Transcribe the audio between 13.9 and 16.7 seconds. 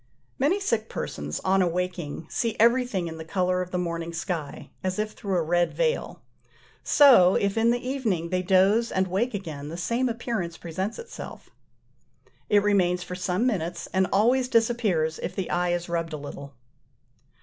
and always disappears if the eye is rubbed a little.